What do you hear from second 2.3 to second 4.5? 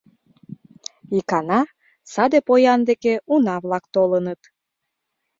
поян деке уна-влак толыныт.